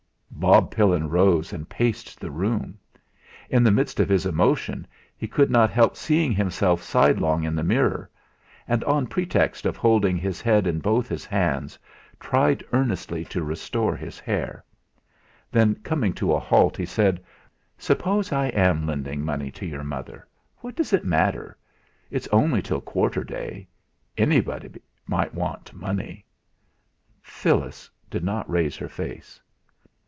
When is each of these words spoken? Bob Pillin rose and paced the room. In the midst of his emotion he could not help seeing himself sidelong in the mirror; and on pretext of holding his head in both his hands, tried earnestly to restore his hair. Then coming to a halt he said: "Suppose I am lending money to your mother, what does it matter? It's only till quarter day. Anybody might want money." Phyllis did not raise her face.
Bob 0.33 0.71
Pillin 0.71 1.07
rose 1.07 1.53
and 1.53 1.69
paced 1.69 2.19
the 2.19 2.31
room. 2.31 2.75
In 3.51 3.63
the 3.63 3.69
midst 3.69 3.99
of 3.99 4.09
his 4.09 4.25
emotion 4.25 4.87
he 5.15 5.27
could 5.27 5.51
not 5.51 5.69
help 5.69 5.95
seeing 5.95 6.31
himself 6.31 6.81
sidelong 6.81 7.43
in 7.43 7.53
the 7.53 7.61
mirror; 7.63 8.09
and 8.67 8.83
on 8.85 9.05
pretext 9.05 9.67
of 9.67 9.77
holding 9.77 10.17
his 10.17 10.41
head 10.41 10.65
in 10.65 10.79
both 10.79 11.07
his 11.07 11.25
hands, 11.25 11.77
tried 12.19 12.63
earnestly 12.73 13.23
to 13.25 13.43
restore 13.43 13.95
his 13.95 14.19
hair. 14.19 14.65
Then 15.51 15.75
coming 15.75 16.11
to 16.13 16.33
a 16.33 16.39
halt 16.39 16.75
he 16.75 16.87
said: 16.87 17.23
"Suppose 17.77 18.31
I 18.31 18.47
am 18.47 18.87
lending 18.87 19.23
money 19.23 19.51
to 19.51 19.65
your 19.67 19.83
mother, 19.83 20.25
what 20.57 20.75
does 20.75 20.91
it 20.91 21.05
matter? 21.05 21.55
It's 22.09 22.27
only 22.29 22.63
till 22.63 22.81
quarter 22.81 23.23
day. 23.23 23.67
Anybody 24.17 24.81
might 25.05 25.35
want 25.35 25.71
money." 25.71 26.25
Phyllis 27.21 27.91
did 28.09 28.23
not 28.23 28.49
raise 28.49 28.75
her 28.77 28.89
face. 28.89 29.39